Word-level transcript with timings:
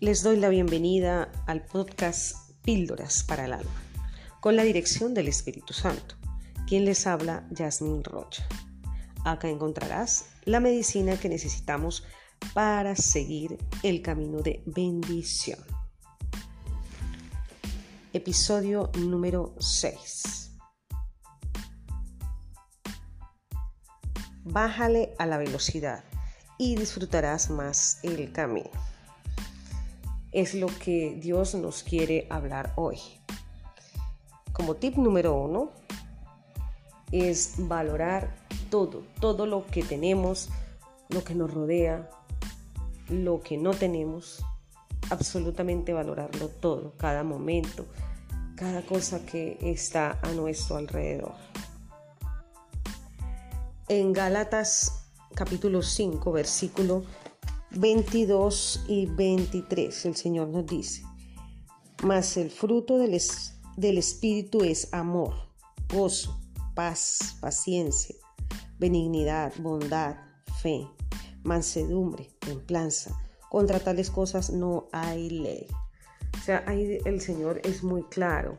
Les 0.00 0.22
doy 0.22 0.38
la 0.38 0.48
bienvenida 0.48 1.30
al 1.46 1.62
podcast 1.62 2.34
Píldoras 2.62 3.22
para 3.22 3.44
el 3.44 3.52
Alma, 3.52 3.82
con 4.40 4.56
la 4.56 4.62
dirección 4.62 5.12
del 5.12 5.28
Espíritu 5.28 5.74
Santo. 5.74 6.14
Quien 6.66 6.86
les 6.86 7.06
habla, 7.06 7.46
Jasmine 7.54 8.02
Rocha. 8.02 8.48
Acá 9.26 9.50
encontrarás 9.50 10.24
la 10.46 10.58
medicina 10.58 11.18
que 11.18 11.28
necesitamos 11.28 12.06
para 12.54 12.96
seguir 12.96 13.58
el 13.82 14.00
camino 14.00 14.40
de 14.40 14.62
bendición. 14.64 15.58
Episodio 18.14 18.90
número 19.00 19.54
6. 19.58 20.52
Bájale 24.44 25.12
a 25.18 25.26
la 25.26 25.36
velocidad 25.36 26.04
y 26.56 26.76
disfrutarás 26.76 27.50
más 27.50 27.98
el 28.02 28.32
camino. 28.32 28.89
Es 30.32 30.54
lo 30.54 30.68
que 30.68 31.16
Dios 31.20 31.54
nos 31.54 31.82
quiere 31.82 32.26
hablar 32.30 32.72
hoy. 32.76 32.98
Como 34.52 34.76
tip 34.76 34.96
número 34.96 35.34
uno, 35.34 35.70
es 37.10 37.54
valorar 37.58 38.36
todo, 38.70 39.02
todo 39.20 39.46
lo 39.46 39.66
que 39.66 39.82
tenemos, 39.82 40.48
lo 41.08 41.24
que 41.24 41.34
nos 41.34 41.52
rodea, 41.52 42.08
lo 43.08 43.40
que 43.40 43.56
no 43.56 43.72
tenemos, 43.72 44.44
absolutamente 45.10 45.92
valorarlo 45.92 46.48
todo, 46.48 46.94
cada 46.96 47.24
momento, 47.24 47.86
cada 48.54 48.82
cosa 48.82 49.26
que 49.26 49.58
está 49.60 50.18
a 50.22 50.30
nuestro 50.32 50.76
alrededor. 50.76 51.34
En 53.88 54.12
Gálatas 54.12 55.06
capítulo 55.34 55.82
5, 55.82 56.30
versículo 56.30 57.04
22 57.72 58.84
y 58.88 59.06
23, 59.06 60.06
el 60.06 60.16
Señor 60.16 60.48
nos 60.48 60.66
dice, 60.66 61.02
mas 62.02 62.36
el 62.36 62.50
fruto 62.50 62.98
del, 62.98 63.20
del 63.76 63.98
Espíritu 63.98 64.64
es 64.64 64.92
amor, 64.92 65.34
gozo, 65.92 66.40
paz, 66.74 67.36
paciencia, 67.40 68.16
benignidad, 68.78 69.52
bondad, 69.58 70.16
fe, 70.60 70.86
mansedumbre, 71.44 72.30
templanza. 72.40 73.16
Contra 73.48 73.80
tales 73.80 74.10
cosas 74.10 74.50
no 74.50 74.88
hay 74.92 75.30
ley. 75.30 75.66
O 76.38 76.42
sea, 76.42 76.64
ahí 76.66 76.98
el 77.04 77.20
Señor 77.20 77.60
es 77.64 77.82
muy 77.82 78.02
claro. 78.04 78.58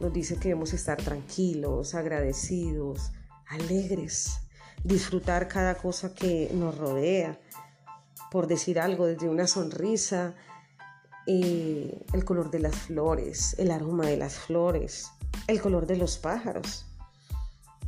Nos 0.00 0.12
dice 0.12 0.36
que 0.36 0.48
debemos 0.48 0.72
estar 0.72 0.96
tranquilos, 0.96 1.94
agradecidos, 1.94 3.12
alegres, 3.46 4.40
disfrutar 4.82 5.48
cada 5.48 5.76
cosa 5.76 6.14
que 6.14 6.50
nos 6.54 6.76
rodea, 6.76 7.38
por 8.34 8.48
decir 8.48 8.80
algo, 8.80 9.06
desde 9.06 9.28
una 9.28 9.46
sonrisa, 9.46 10.34
el 11.24 12.24
color 12.24 12.50
de 12.50 12.58
las 12.58 12.74
flores, 12.74 13.54
el 13.60 13.70
aroma 13.70 14.06
de 14.06 14.16
las 14.16 14.34
flores, 14.34 15.06
el 15.46 15.62
color 15.62 15.86
de 15.86 15.94
los 15.94 16.18
pájaros, 16.18 16.84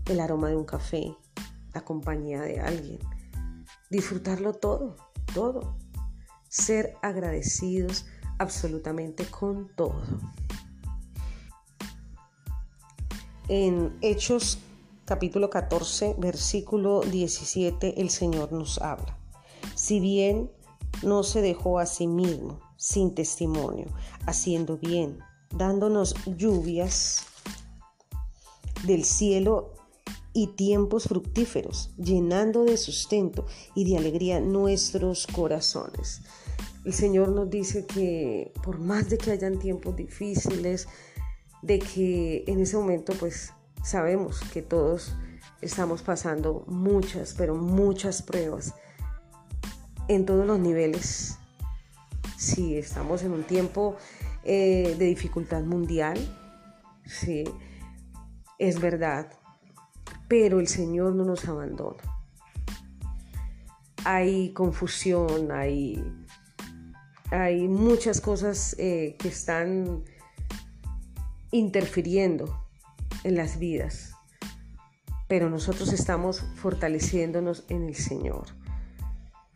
el 0.04 0.20
aroma 0.20 0.50
de 0.50 0.54
un 0.54 0.64
café, 0.64 1.16
la 1.74 1.80
compañía 1.80 2.42
de 2.42 2.60
alguien. 2.60 3.00
Disfrutarlo 3.90 4.52
todo, 4.52 4.94
todo. 5.34 5.76
Ser 6.48 6.94
agradecidos 7.02 8.06
absolutamente 8.38 9.26
con 9.26 9.68
todo. 9.74 10.00
En 13.48 13.98
Hechos 14.00 14.60
capítulo 15.06 15.50
14, 15.50 16.14
versículo 16.18 17.00
17, 17.00 18.00
el 18.00 18.10
Señor 18.10 18.52
nos 18.52 18.80
habla. 18.80 19.25
Si 19.86 20.00
bien 20.00 20.50
no 21.04 21.22
se 21.22 21.40
dejó 21.42 21.78
a 21.78 21.86
sí 21.86 22.08
mismo 22.08 22.58
sin 22.76 23.14
testimonio, 23.14 23.86
haciendo 24.26 24.78
bien, 24.78 25.20
dándonos 25.56 26.16
lluvias 26.36 27.24
del 28.84 29.04
cielo 29.04 29.74
y 30.32 30.48
tiempos 30.48 31.04
fructíferos, 31.04 31.94
llenando 31.98 32.64
de 32.64 32.78
sustento 32.78 33.46
y 33.76 33.88
de 33.88 33.96
alegría 33.96 34.40
nuestros 34.40 35.28
corazones. 35.28 36.22
El 36.84 36.92
Señor 36.92 37.28
nos 37.28 37.48
dice 37.48 37.86
que 37.86 38.52
por 38.64 38.80
más 38.80 39.08
de 39.08 39.18
que 39.18 39.30
hayan 39.30 39.60
tiempos 39.60 39.94
difíciles, 39.94 40.88
de 41.62 41.78
que 41.78 42.42
en 42.48 42.58
ese 42.58 42.76
momento 42.76 43.12
pues 43.20 43.52
sabemos 43.84 44.40
que 44.52 44.62
todos 44.62 45.14
estamos 45.60 46.02
pasando 46.02 46.64
muchas, 46.66 47.34
pero 47.38 47.54
muchas 47.54 48.20
pruebas 48.20 48.74
en 50.08 50.26
todos 50.26 50.46
los 50.46 50.58
niveles. 50.58 51.38
Si 52.36 52.76
estamos 52.76 53.22
en 53.22 53.32
un 53.32 53.44
tiempo 53.44 53.96
eh, 54.44 54.94
de 54.98 55.06
dificultad 55.06 55.62
mundial, 55.62 56.18
sí, 57.04 57.44
es 58.58 58.80
verdad, 58.80 59.32
pero 60.28 60.60
el 60.60 60.68
Señor 60.68 61.14
no 61.14 61.24
nos 61.24 61.46
abandona. 61.48 62.02
Hay 64.04 64.52
confusión, 64.52 65.50
hay, 65.50 66.04
hay 67.30 67.66
muchas 67.66 68.20
cosas 68.20 68.76
eh, 68.78 69.16
que 69.18 69.28
están 69.28 70.04
interfiriendo 71.50 72.64
en 73.24 73.34
las 73.34 73.58
vidas, 73.58 74.12
pero 75.26 75.50
nosotros 75.50 75.92
estamos 75.92 76.40
fortaleciéndonos 76.54 77.64
en 77.68 77.84
el 77.84 77.96
Señor. 77.96 78.46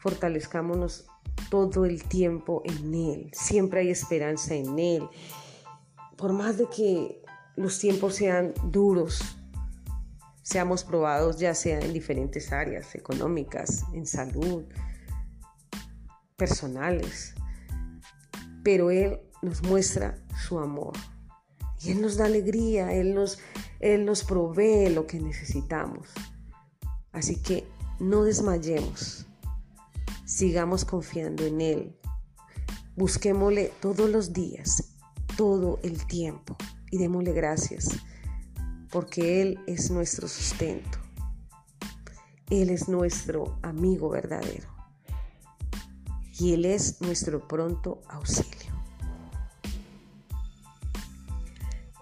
Fortalezcámonos 0.01 1.07
todo 1.51 1.85
el 1.85 2.03
tiempo 2.05 2.63
en 2.65 2.95
Él. 2.95 3.31
Siempre 3.33 3.81
hay 3.81 3.91
esperanza 3.91 4.55
en 4.55 4.79
Él. 4.79 5.09
Por 6.17 6.33
más 6.33 6.59
de 6.59 6.67
que 6.75 7.23
los 7.57 7.79
tiempos 7.79 8.15
sean 8.15 8.55
duros, 8.65 9.23
seamos 10.43 10.85
probados 10.85 11.39
ya 11.39 11.55
sea 11.55 11.81
en 11.81 11.93
diferentes 11.93 12.53
áreas 12.53 12.95
económicas, 12.95 13.85
en 13.93 14.07
salud, 14.07 14.65
personales. 16.37 17.35
Pero 18.63 18.91
Él 18.91 19.21
nos 19.43 19.63
muestra 19.63 20.19
su 20.47 20.59
amor. 20.59 20.95
Y 21.83 21.93
Él 21.93 22.03
nos 22.03 22.17
da 22.17 22.27
alegría, 22.27 22.93
Él 22.93 23.15
nos, 23.15 23.39
Él 23.81 24.05
nos 24.05 24.25
provee 24.25 24.89
lo 24.89 25.07
que 25.07 25.21
necesitamos. 25.21 26.09
Así 27.13 27.37
que 27.43 27.67
no 27.99 28.25
desmayemos, 28.25 29.27
sigamos 30.31 30.85
confiando 30.85 31.45
en 31.45 31.61
Él. 31.61 31.97
Busquémosle 32.95 33.73
todos 33.81 34.09
los 34.09 34.33
días, 34.33 34.93
todo 35.37 35.81
el 35.83 36.07
tiempo 36.07 36.57
y 36.91 36.99
démosle 36.99 37.33
gracias 37.33 37.89
porque 38.91 39.43
Él 39.43 39.59
es 39.67 39.91
nuestro 39.91 40.29
sustento. 40.29 40.99
Él 42.49 42.71
es 42.71 42.89
nuestro 42.89 43.59
amigo 43.63 44.09
verdadero. 44.09 44.69
Y 46.39 46.55
Él 46.55 46.65
es 46.65 47.01
nuestro 47.01 47.47
pronto 47.47 48.01
auxilio. 48.09 48.73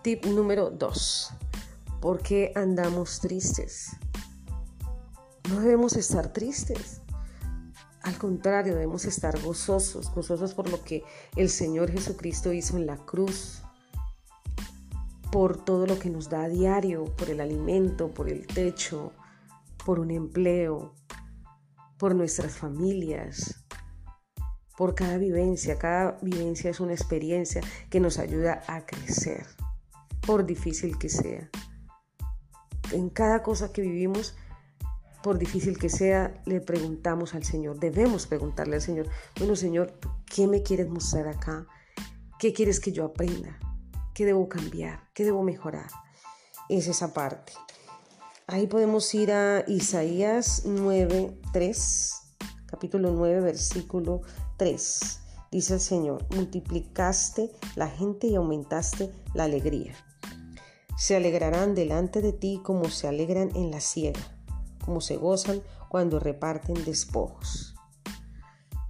Tip 0.02 0.26
número 0.26 0.70
2. 0.70 1.30
¿Por 2.00 2.22
qué 2.22 2.52
andamos 2.54 3.20
tristes? 3.20 3.96
No 5.48 5.60
debemos 5.60 5.96
estar 5.96 6.32
tristes. 6.32 7.00
Al 8.02 8.16
contrario, 8.16 8.74
debemos 8.74 9.04
estar 9.04 9.40
gozosos, 9.40 10.12
gozosos 10.14 10.54
por 10.54 10.70
lo 10.70 10.82
que 10.82 11.02
el 11.36 11.50
Señor 11.50 11.90
Jesucristo 11.90 12.52
hizo 12.52 12.76
en 12.76 12.86
la 12.86 12.96
cruz, 12.96 13.62
por 15.30 15.62
todo 15.64 15.86
lo 15.86 15.98
que 15.98 16.10
nos 16.10 16.28
da 16.28 16.44
a 16.44 16.48
diario, 16.48 17.04
por 17.16 17.28
el 17.28 17.40
alimento, 17.40 18.12
por 18.12 18.28
el 18.28 18.46
techo, 18.46 19.12
por 19.84 20.00
un 20.00 20.10
empleo, 20.10 20.94
por 21.98 22.14
nuestras 22.14 22.56
familias, 22.56 23.64
por 24.76 24.94
cada 24.94 25.18
vivencia. 25.18 25.78
Cada 25.78 26.12
vivencia 26.22 26.70
es 26.70 26.80
una 26.80 26.92
experiencia 26.92 27.60
que 27.90 28.00
nos 28.00 28.18
ayuda 28.18 28.62
a 28.68 28.86
crecer, 28.86 29.46
por 30.26 30.46
difícil 30.46 30.98
que 30.98 31.08
sea. 31.08 31.50
En 32.92 33.10
cada 33.10 33.42
cosa 33.42 33.72
que 33.72 33.82
vivimos, 33.82 34.36
por 35.22 35.38
difícil 35.38 35.78
que 35.78 35.88
sea, 35.88 36.40
le 36.46 36.60
preguntamos 36.60 37.34
al 37.34 37.44
Señor, 37.44 37.78
debemos 37.78 38.26
preguntarle 38.26 38.76
al 38.76 38.82
Señor, 38.82 39.08
bueno 39.38 39.56
Señor, 39.56 39.98
¿qué 40.26 40.46
me 40.46 40.62
quieres 40.62 40.88
mostrar 40.88 41.28
acá? 41.28 41.66
¿Qué 42.38 42.52
quieres 42.52 42.78
que 42.80 42.92
yo 42.92 43.04
aprenda? 43.04 43.58
¿Qué 44.14 44.24
debo 44.24 44.48
cambiar? 44.48 45.08
¿Qué 45.14 45.24
debo 45.24 45.42
mejorar? 45.42 45.90
Es 46.68 46.86
esa 46.86 47.12
parte. 47.12 47.52
Ahí 48.46 48.66
podemos 48.66 49.12
ir 49.14 49.32
a 49.32 49.64
Isaías 49.66 50.62
9, 50.64 51.38
3, 51.52 52.14
capítulo 52.66 53.10
9, 53.10 53.40
versículo 53.40 54.22
3. 54.56 55.20
Dice 55.50 55.74
el 55.74 55.80
Señor, 55.80 56.26
multiplicaste 56.34 57.50
la 57.74 57.88
gente 57.88 58.26
y 58.26 58.36
aumentaste 58.36 59.10
la 59.34 59.44
alegría. 59.44 59.94
Se 60.96 61.16
alegrarán 61.16 61.74
delante 61.74 62.22
de 62.22 62.32
ti 62.32 62.60
como 62.62 62.88
se 62.90 63.08
alegran 63.08 63.50
en 63.54 63.70
la 63.70 63.80
siega, 63.80 64.37
como 64.88 65.02
se 65.02 65.18
gozan 65.18 65.60
cuando 65.90 66.18
reparten 66.18 66.82
despojos. 66.86 67.74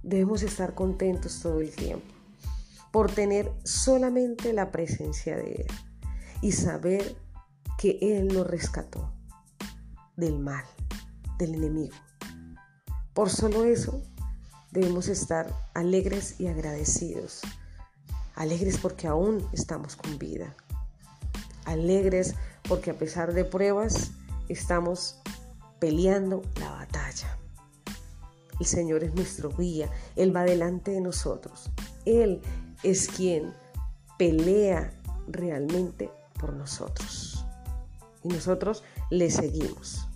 Debemos 0.01 0.43
estar 0.43 0.73
contentos 0.73 1.41
todo 1.41 1.59
el 1.59 1.75
tiempo. 1.75 2.07
por 2.91 3.11
tener 3.11 3.51
solamente 3.65 4.53
la 4.53 4.71
presencia 4.71 5.35
de 5.35 5.51
Él 5.51 5.67
y 6.41 6.53
saber 6.53 7.17
que 7.77 7.99
Él 8.01 8.29
nos 8.29 8.47
rescató 8.47 9.13
del 10.15 10.39
mal, 10.39 10.63
del 11.37 11.53
enemigo. 11.55 11.95
Por 13.13 13.29
solo 13.29 13.65
eso 13.65 14.01
debemos 14.71 15.07
estar 15.09 15.53
alegres 15.75 16.39
y 16.39 16.47
agradecidos. 16.47 17.41
Alegres 18.35 18.77
porque 18.77 19.05
aún 19.05 19.45
estamos 19.51 19.97
con 19.97 20.17
vida. 20.17 20.55
Alegres 21.65 22.35
porque 22.67 22.89
a 22.89 22.97
pesar 22.97 23.33
de 23.33 23.43
pruebas 23.45 24.11
estamos 24.47 25.19
peleando 25.79 26.41
la 26.59 26.71
batalla. 26.71 27.37
El 28.59 28.65
Señor 28.65 29.03
es 29.03 29.15
nuestro 29.15 29.49
guía, 29.55 29.89
Él 30.15 30.35
va 30.35 30.43
delante 30.43 30.91
de 30.91 31.01
nosotros. 31.01 31.71
Él 32.05 32.41
es 32.83 33.07
quien 33.07 33.53
pelea 34.17 34.93
realmente 35.27 36.11
por 36.39 36.53
nosotros. 36.53 37.45
Y 38.23 38.27
nosotros 38.27 38.83
le 39.09 39.31
seguimos. 39.31 40.07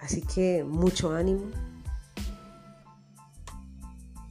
Así 0.00 0.20
que 0.20 0.64
mucho 0.64 1.14
ánimo. 1.14 1.50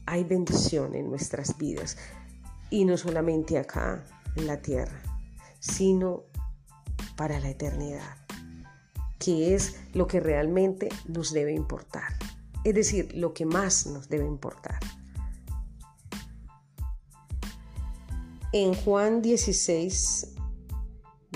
Hay 0.06 0.24
bendición 0.24 0.94
en 0.94 1.09
nuestras 1.09 1.57
vidas. 1.57 1.98
Y 2.69 2.86
no 2.86 2.95
solamente 2.98 3.57
acá 3.57 4.04
en 4.36 4.45
la 4.48 4.62
tierra, 4.62 5.01
sino 5.59 6.24
para 7.16 7.39
la 7.39 7.50
eternidad, 7.50 8.18
que 9.24 9.56
es 9.56 9.75
lo 9.94 10.08
que 10.08 10.20
realmente 10.20 10.90
nos 11.08 11.31
debe 11.31 11.54
importar. 11.54 12.18
Es 12.64 12.74
decir, 12.74 13.16
lo 13.16 13.34
que 13.34 13.46
más 13.46 13.86
nos 13.88 14.10
debe 14.10 14.25
importar. 14.25 14.80
En 18.52 18.74
Juan 18.75 19.22
16, 19.22 20.36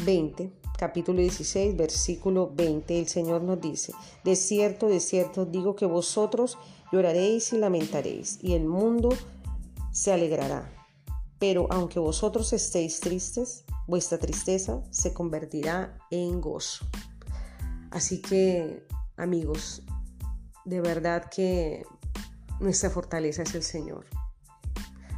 20, 0.06 0.51
capítulo 0.78 1.19
16, 1.19 1.75
versículo 1.75 2.51
20, 2.54 3.00
el 3.00 3.07
Señor 3.07 3.42
nos 3.42 3.60
dice, 3.60 3.94
de 4.24 4.36
cierto, 4.36 4.88
de 4.88 5.00
cierto 5.00 5.45
digo 5.45 5.75
que 5.75 5.86
vosotros 5.86 6.57
lloraréis 6.92 7.54
y 7.54 7.57
lamentaréis, 7.57 8.38
y 8.42 8.54
el 8.54 8.66
mundo 8.66 9.10
se 9.92 10.13
alegrará. 10.13 10.72
Pero 11.40 11.68
aunque 11.69 12.00
vosotros 12.00 12.54
estéis 12.54 13.00
tristes, 13.00 13.63
vuestra 13.88 14.18
tristeza 14.18 14.83
se 14.92 15.13
convertirá 15.13 15.98
en 16.12 16.42
gozo. 16.42 16.86
Así 17.92 18.22
que, 18.22 18.86
amigos, 19.16 19.84
de 20.66 20.81
verdad 20.81 21.30
que 21.30 21.86
nuestra 22.60 22.89
fortaleza 22.89 23.44
es 23.44 23.56
el 23.56 23.63
Señor. 23.63 24.06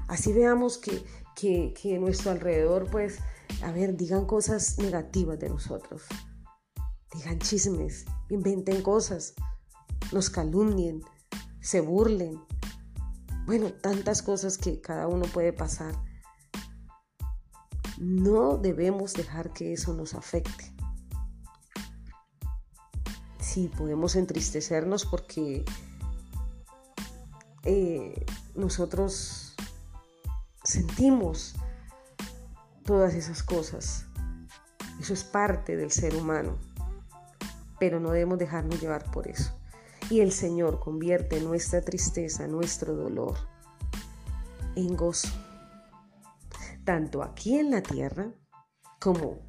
Así 0.08 0.34
veamos 0.34 0.78
que, 0.78 1.04
que, 1.36 1.74
que 1.80 2.00
nuestro 2.00 2.32
alrededor, 2.32 2.90
pues, 2.90 3.20
a 3.64 3.72
ver, 3.72 3.98
digan 3.98 4.26
cosas 4.26 4.78
negativas 4.78 5.40
de 5.40 5.50
nosotros. 5.50 6.04
Digan 7.14 7.40
chismes, 7.40 8.06
inventen 8.30 8.82
cosas, 8.82 9.34
nos 10.12 10.30
calumnien, 10.30 11.02
se 11.60 11.82
burlen. 11.82 12.40
Bueno, 13.46 13.74
tantas 13.74 14.22
cosas 14.22 14.58
que 14.58 14.80
cada 14.80 15.08
uno 15.08 15.26
puede 15.26 15.54
pasar. 15.54 15.96
No 17.98 18.58
debemos 18.58 19.14
dejar 19.14 19.52
que 19.52 19.74
eso 19.74 19.94
nos 19.94 20.14
afecte. 20.14 20.79
Sí, 23.60 23.68
podemos 23.68 24.16
entristecernos 24.16 25.04
porque 25.04 25.66
eh, 27.66 28.26
nosotros 28.56 29.54
sentimos 30.64 31.56
todas 32.86 33.16
esas 33.16 33.44
cosas. 33.44 34.06
Eso 35.02 35.12
es 35.12 35.26
parte 35.26 35.76
del 35.76 35.92
ser 35.92 36.16
humano, 36.16 36.58
pero 37.82 38.00
no 38.00 38.12
debemos 38.12 38.40
dejarnos 38.40 38.80
llevar 38.80 39.12
por 39.12 39.28
eso. 39.28 39.52
Y 40.10 40.22
el 40.22 40.32
Señor 40.32 40.80
convierte 40.80 41.42
nuestra 41.42 41.82
tristeza, 41.82 42.48
nuestro 42.48 42.96
dolor, 42.96 43.36
en 44.78 44.96
gozo 44.96 45.28
tanto 46.86 47.24
aquí 47.24 47.60
en 47.60 47.72
la 47.72 47.84
tierra 47.84 48.32
como 49.02 49.46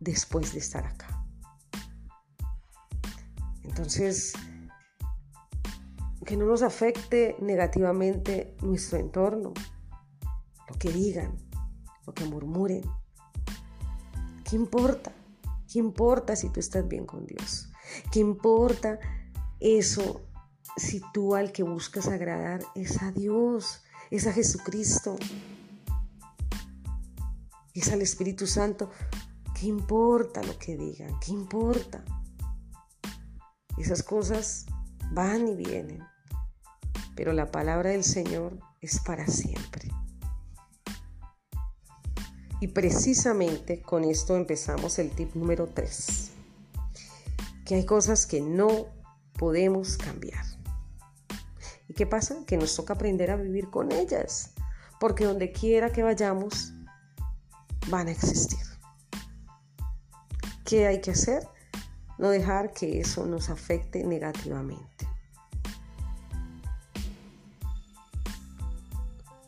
después 0.00 0.54
de 0.54 0.58
estar 0.58 0.84
acá. 0.84 1.15
Entonces, 3.76 4.32
que 6.24 6.34
no 6.34 6.46
nos 6.46 6.62
afecte 6.62 7.36
negativamente 7.40 8.56
nuestro 8.62 8.98
entorno, 8.98 9.52
lo 10.66 10.78
que 10.78 10.90
digan, 10.90 11.36
lo 12.06 12.14
que 12.14 12.24
murmuren. 12.24 12.82
¿Qué 14.48 14.56
importa? 14.56 15.12
¿Qué 15.70 15.78
importa 15.78 16.36
si 16.36 16.48
tú 16.48 16.58
estás 16.58 16.88
bien 16.88 17.04
con 17.04 17.26
Dios? 17.26 17.70
¿Qué 18.10 18.20
importa 18.20 18.98
eso 19.60 20.22
si 20.78 21.02
tú 21.12 21.34
al 21.34 21.52
que 21.52 21.62
buscas 21.62 22.08
agradar 22.08 22.62
es 22.74 23.02
a 23.02 23.12
Dios? 23.12 23.82
es 24.10 24.26
a 24.26 24.32
Jesucristo, 24.32 25.16
es 27.74 27.92
al 27.92 28.00
Espíritu 28.00 28.46
Santo. 28.46 28.90
¿Qué 29.58 29.66
importa 29.66 30.42
lo 30.42 30.58
que 30.58 30.76
digan? 30.78 31.18
¿Qué 31.20 31.32
importa? 31.32 32.02
Esas 33.76 34.02
cosas 34.02 34.66
van 35.12 35.48
y 35.48 35.54
vienen, 35.54 36.02
pero 37.14 37.32
la 37.32 37.50
palabra 37.50 37.90
del 37.90 38.04
Señor 38.04 38.58
es 38.80 39.00
para 39.00 39.26
siempre. 39.26 39.90
Y 42.60 42.68
precisamente 42.68 43.82
con 43.82 44.04
esto 44.04 44.34
empezamos 44.36 44.98
el 44.98 45.10
tip 45.10 45.34
número 45.34 45.66
3, 45.66 46.30
que 47.66 47.74
hay 47.74 47.84
cosas 47.84 48.26
que 48.26 48.40
no 48.40 48.86
podemos 49.38 49.98
cambiar. 49.98 50.44
¿Y 51.88 51.94
qué 51.94 52.06
pasa? 52.06 52.36
Que 52.46 52.56
nos 52.56 52.74
toca 52.74 52.94
aprender 52.94 53.30
a 53.30 53.36
vivir 53.36 53.68
con 53.68 53.92
ellas, 53.92 54.52
porque 54.98 55.24
donde 55.24 55.52
quiera 55.52 55.92
que 55.92 56.02
vayamos, 56.02 56.72
van 57.88 58.08
a 58.08 58.12
existir. 58.12 58.58
¿Qué 60.64 60.86
hay 60.86 61.00
que 61.00 61.12
hacer? 61.12 61.46
No 62.18 62.30
dejar 62.30 62.72
que 62.72 63.00
eso 63.00 63.26
nos 63.26 63.50
afecte 63.50 64.04
negativamente. 64.04 65.08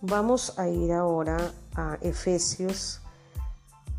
Vamos 0.00 0.58
a 0.58 0.68
ir 0.68 0.92
ahora 0.92 1.52
a 1.74 1.98
Efesios 2.02 3.00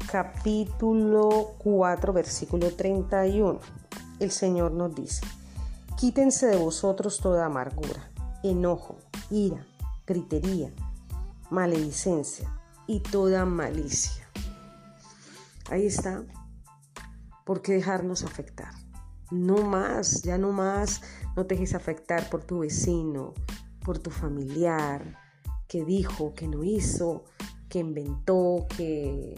capítulo 0.10 1.56
4, 1.60 2.14
versículo 2.14 2.74
31. 2.74 3.60
El 4.20 4.32
Señor 4.32 4.72
nos 4.72 4.96
dice, 4.96 5.26
quítense 5.98 6.48
de 6.48 6.58
vosotros 6.58 7.20
toda 7.20 7.46
amargura 7.46 8.10
enojo, 8.44 8.98
ira, 9.30 9.66
gritería, 10.06 10.72
maledicencia 11.50 12.50
y 12.88 13.02
toda 13.02 13.46
malicia. 13.46 14.28
Ahí 15.70 15.86
está. 15.86 16.24
¿Por 17.50 17.64
qué 17.64 17.74
dejarnos 17.74 18.26
afectar? 18.26 18.76
No 19.32 19.64
más, 19.64 20.22
ya 20.22 20.38
no 20.38 20.52
más, 20.52 21.02
no 21.36 21.48
te 21.48 21.56
dejes 21.56 21.74
afectar 21.74 22.30
por 22.30 22.44
tu 22.44 22.60
vecino, 22.60 23.34
por 23.84 23.98
tu 23.98 24.12
familiar, 24.12 25.18
que 25.68 25.84
dijo, 25.84 26.36
que 26.36 26.48
no 26.48 26.64
hizo, 26.64 27.26
que 27.68 27.80
inventó, 27.80 28.68
que... 28.78 29.34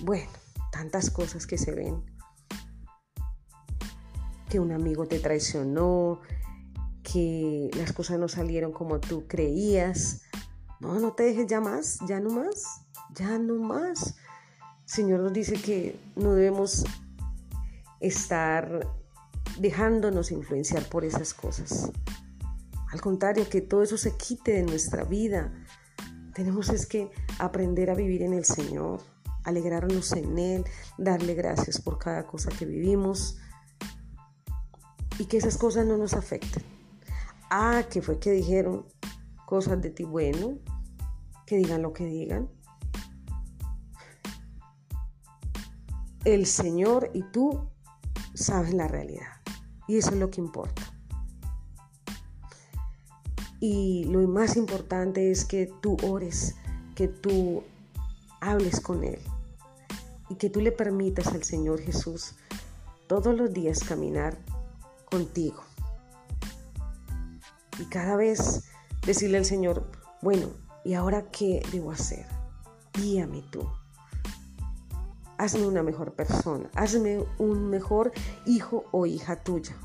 Bueno, 0.00 0.28
tantas 0.72 1.10
cosas 1.10 1.46
que 1.46 1.58
se 1.58 1.70
ven. 1.70 2.02
Que 4.48 4.58
un 4.58 4.72
amigo 4.72 5.06
te 5.06 5.20
traicionó, 5.20 6.20
que 7.04 7.70
las 7.76 7.92
cosas 7.92 8.18
no 8.18 8.26
salieron 8.26 8.72
como 8.72 8.98
tú 8.98 9.28
creías. 9.28 10.22
No, 10.80 10.98
no 10.98 11.12
te 11.12 11.22
dejes 11.22 11.46
ya 11.46 11.60
más, 11.60 12.00
ya 12.08 12.18
no 12.18 12.30
más, 12.30 12.84
ya 13.14 13.38
no 13.38 13.62
más. 13.62 14.16
Señor 14.86 15.20
nos 15.20 15.32
dice 15.32 15.54
que 15.54 15.96
no 16.16 16.34
debemos 16.34 16.84
estar 18.00 18.86
dejándonos 19.58 20.30
influenciar 20.30 20.84
por 20.88 21.04
esas 21.04 21.34
cosas. 21.34 21.90
Al 22.92 23.00
contrario, 23.00 23.48
que 23.48 23.60
todo 23.60 23.82
eso 23.82 23.98
se 23.98 24.16
quite 24.16 24.52
de 24.52 24.62
nuestra 24.62 25.04
vida. 25.04 25.52
Tenemos 26.34 26.70
es 26.70 26.86
que 26.86 27.10
aprender 27.38 27.90
a 27.90 27.94
vivir 27.94 28.22
en 28.22 28.32
el 28.32 28.44
Señor, 28.44 29.00
alegrarnos 29.44 30.12
en 30.12 30.38
Él, 30.38 30.64
darle 30.96 31.34
gracias 31.34 31.80
por 31.80 31.98
cada 31.98 32.26
cosa 32.26 32.50
que 32.50 32.64
vivimos 32.64 33.38
y 35.18 35.26
que 35.26 35.36
esas 35.36 35.58
cosas 35.58 35.86
no 35.86 35.96
nos 35.96 36.14
afecten. 36.14 36.62
Ah, 37.50 37.84
que 37.90 38.02
fue 38.02 38.18
que 38.18 38.30
dijeron 38.30 38.86
cosas 39.46 39.80
de 39.82 39.90
ti. 39.90 40.04
Bueno, 40.04 40.58
que 41.46 41.56
digan 41.56 41.82
lo 41.82 41.92
que 41.92 42.04
digan. 42.04 42.48
El 46.24 46.46
Señor 46.46 47.10
y 47.14 47.22
tú 47.22 47.70
saben 48.38 48.76
la 48.76 48.88
realidad. 48.88 49.26
Y 49.86 49.96
eso 49.96 50.10
es 50.10 50.16
lo 50.16 50.30
que 50.30 50.40
importa. 50.40 50.82
Y 53.60 54.04
lo 54.04 54.20
más 54.28 54.56
importante 54.56 55.30
es 55.30 55.44
que 55.44 55.70
tú 55.80 55.96
ores, 56.04 56.54
que 56.94 57.08
tú 57.08 57.64
hables 58.40 58.80
con 58.80 59.02
Él 59.02 59.18
y 60.28 60.36
que 60.36 60.48
tú 60.48 60.60
le 60.60 60.70
permitas 60.70 61.28
al 61.28 61.42
Señor 61.42 61.80
Jesús 61.80 62.34
todos 63.08 63.36
los 63.36 63.52
días 63.52 63.80
caminar 63.80 64.38
contigo. 65.10 65.62
Y 67.80 67.86
cada 67.86 68.16
vez 68.16 68.64
decirle 69.04 69.38
al 69.38 69.44
Señor, 69.44 69.90
bueno, 70.22 70.48
¿y 70.84 70.94
ahora 70.94 71.30
qué 71.30 71.62
debo 71.72 71.90
hacer? 71.90 72.26
Guíame 72.92 73.42
tú. 73.50 73.68
Hazme 75.38 75.68
una 75.68 75.84
mejor 75.84 76.14
persona, 76.14 76.68
hazme 76.74 77.24
un 77.38 77.70
mejor 77.70 78.10
hijo 78.44 78.86
o 78.90 79.06
hija 79.06 79.36
tuya. 79.36 79.76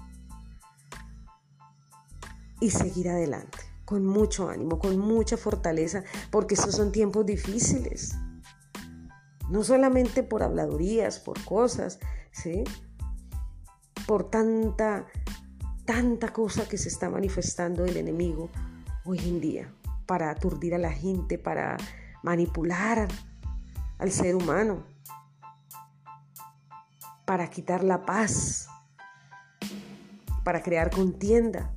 Y 2.59 2.71
seguir 2.71 3.09
adelante, 3.09 3.59
con 3.85 4.03
mucho 4.03 4.49
ánimo, 4.49 4.79
con 4.79 4.97
mucha 4.97 5.37
fortaleza, 5.37 6.03
porque 6.31 6.55
estos 6.55 6.75
son 6.75 6.91
tiempos 6.91 7.27
difíciles. 7.27 8.15
No 9.51 9.63
solamente 9.63 10.23
por 10.23 10.41
habladurías, 10.41 11.19
por 11.19 11.39
cosas, 11.45 11.99
¿sí? 12.31 12.63
Por 14.07 14.31
tanta, 14.31 15.05
tanta 15.85 16.33
cosa 16.33 16.67
que 16.67 16.79
se 16.79 16.89
está 16.89 17.11
manifestando 17.11 17.85
el 17.85 17.97
enemigo 17.97 18.49
hoy 19.05 19.19
en 19.19 19.39
día, 19.39 19.71
para 20.07 20.31
aturdir 20.31 20.73
a 20.73 20.79
la 20.79 20.91
gente, 20.91 21.37
para 21.37 21.77
manipular 22.23 23.07
al 23.99 24.11
ser 24.11 24.35
humano 24.35 24.92
para 27.25 27.49
quitar 27.49 27.83
la 27.83 28.05
paz, 28.05 28.67
para 30.43 30.61
crear 30.61 30.89
contienda, 30.91 31.73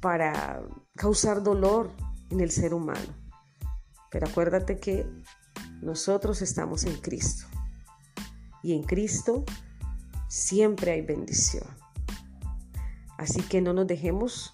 para 0.00 0.62
causar 0.94 1.42
dolor 1.42 1.90
en 2.30 2.40
el 2.40 2.50
ser 2.50 2.74
humano. 2.74 3.14
Pero 4.10 4.26
acuérdate 4.26 4.78
que 4.78 5.06
nosotros 5.80 6.42
estamos 6.42 6.84
en 6.84 6.96
Cristo 7.00 7.46
y 8.62 8.74
en 8.74 8.82
Cristo 8.82 9.44
siempre 10.28 10.92
hay 10.92 11.02
bendición. 11.02 11.64
Así 13.18 13.42
que 13.42 13.60
no 13.60 13.72
nos 13.72 13.86
dejemos 13.86 14.52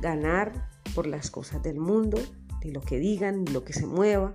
ganar 0.00 0.70
por 0.94 1.06
las 1.06 1.30
cosas 1.30 1.62
del 1.62 1.78
mundo, 1.78 2.18
ni 2.64 2.72
lo 2.72 2.80
que 2.80 2.98
digan, 2.98 3.44
ni 3.44 3.52
lo 3.52 3.64
que 3.64 3.72
se 3.72 3.86
mueva, 3.86 4.34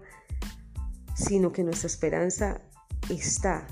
sino 1.15 1.51
que 1.51 1.63
nuestra 1.63 1.88
esperanza 1.88 2.62
está 3.09 3.67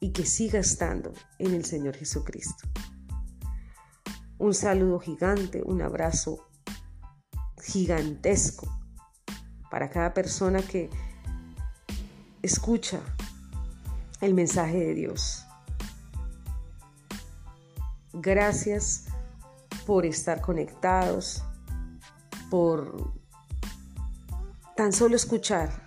y 0.00 0.12
que 0.12 0.26
siga 0.26 0.58
estando 0.58 1.12
en 1.38 1.54
el 1.54 1.64
Señor 1.64 1.96
Jesucristo. 1.96 2.68
Un 4.38 4.54
saludo 4.54 4.98
gigante, 4.98 5.62
un 5.64 5.80
abrazo 5.80 6.48
gigantesco 7.62 8.68
para 9.70 9.90
cada 9.90 10.12
persona 10.12 10.60
que 10.60 10.90
escucha 12.42 13.00
el 14.20 14.34
mensaje 14.34 14.78
de 14.78 14.94
Dios. 14.94 15.46
Gracias 18.12 19.06
por 19.86 20.04
estar 20.06 20.40
conectados, 20.40 21.42
por 22.50 23.12
tan 24.76 24.92
solo 24.92 25.16
escuchar 25.16 25.85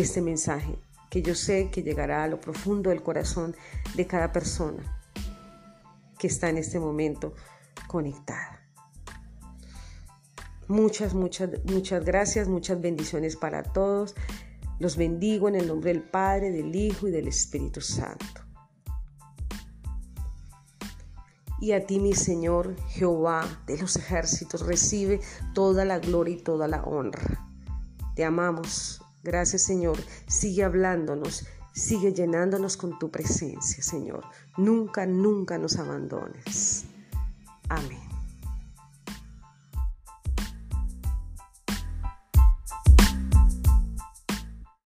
este 0.00 0.20
mensaje, 0.20 0.78
que 1.10 1.22
yo 1.22 1.34
sé 1.34 1.70
que 1.70 1.82
llegará 1.82 2.24
a 2.24 2.28
lo 2.28 2.40
profundo 2.40 2.90
del 2.90 3.02
corazón 3.02 3.56
de 3.94 4.06
cada 4.06 4.32
persona 4.32 5.00
que 6.18 6.26
está 6.26 6.50
en 6.50 6.58
este 6.58 6.78
momento 6.78 7.34
conectada. 7.86 8.60
Muchas, 10.68 11.14
muchas, 11.14 11.50
muchas 11.64 12.04
gracias, 12.04 12.48
muchas 12.48 12.80
bendiciones 12.80 13.36
para 13.36 13.62
todos. 13.62 14.14
Los 14.78 14.96
bendigo 14.96 15.48
en 15.48 15.54
el 15.54 15.68
nombre 15.68 15.92
del 15.92 16.02
Padre, 16.02 16.50
del 16.50 16.74
Hijo 16.74 17.08
y 17.08 17.10
del 17.10 17.28
Espíritu 17.28 17.80
Santo. 17.80 18.42
Y 21.58 21.72
a 21.72 21.86
ti, 21.86 22.00
mi 22.00 22.14
Señor 22.14 22.76
Jehová 22.88 23.62
de 23.66 23.78
los 23.78 23.96
ejércitos, 23.96 24.66
recibe 24.66 25.20
toda 25.54 25.86
la 25.86 26.00
gloria 26.00 26.34
y 26.34 26.42
toda 26.42 26.68
la 26.68 26.82
honra. 26.82 27.48
Te 28.14 28.24
amamos, 28.24 29.00
Gracias 29.26 29.62
Señor. 29.62 29.98
Sigue 30.28 30.62
hablándonos, 30.62 31.44
sigue 31.72 32.12
llenándonos 32.12 32.76
con 32.76 32.96
tu 32.96 33.10
presencia, 33.10 33.82
Señor. 33.82 34.24
Nunca, 34.56 35.04
nunca 35.04 35.58
nos 35.58 35.76
abandones. 35.78 36.84
Amén. 37.68 38.05